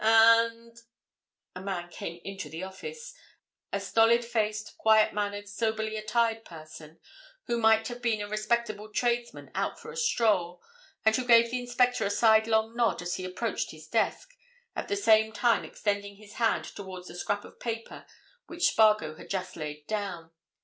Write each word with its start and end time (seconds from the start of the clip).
And—" 0.03 0.81
A 1.55 1.61
man 1.61 1.87
came 1.91 2.21
into 2.23 2.49
the 2.49 2.63
office—a 2.63 3.79
stolid 3.79 4.25
faced, 4.25 4.75
quiet 4.79 5.13
mannered, 5.13 5.47
soberly 5.47 5.95
attired 5.95 6.43
person, 6.43 6.99
who 7.45 7.59
might 7.59 7.87
have 7.87 8.01
been 8.01 8.19
a 8.19 8.27
respectable 8.27 8.89
tradesman 8.91 9.51
out 9.53 9.79
for 9.79 9.91
a 9.91 9.95
stroll, 9.95 10.59
and 11.05 11.15
who 11.15 11.23
gave 11.23 11.51
the 11.51 11.59
inspector 11.59 12.03
a 12.03 12.09
sidelong 12.09 12.75
nod 12.75 13.03
as 13.03 13.17
he 13.17 13.25
approached 13.25 13.69
his 13.69 13.87
desk, 13.87 14.33
at 14.75 14.87
the 14.87 14.95
same 14.97 15.31
time 15.33 15.63
extending 15.63 16.15
his 16.15 16.33
hand 16.41 16.65
towards 16.65 17.07
the 17.07 17.13
scrap 17.13 17.45
of 17.45 17.59
paper 17.59 18.07
which 18.47 18.69
Spargo 18.69 19.13
had 19.17 19.29
just 19.29 19.55
laid 19.55 19.85
down. 19.85 20.31